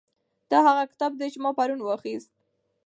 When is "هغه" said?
0.67-0.83